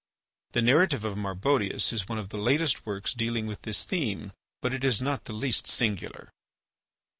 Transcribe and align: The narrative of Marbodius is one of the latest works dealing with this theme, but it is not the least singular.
The 0.53 0.63
narrative 0.63 1.03
of 1.05 1.15
Marbodius 1.15 1.93
is 1.93 2.09
one 2.09 2.17
of 2.17 2.29
the 2.29 2.39
latest 2.39 2.87
works 2.87 3.13
dealing 3.13 3.45
with 3.45 3.61
this 3.61 3.85
theme, 3.85 4.31
but 4.59 4.73
it 4.73 4.83
is 4.83 4.99
not 4.99 5.25
the 5.25 5.33
least 5.33 5.67
singular. 5.67 6.31